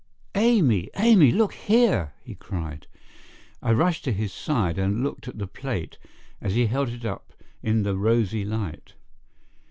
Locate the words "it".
6.89-7.05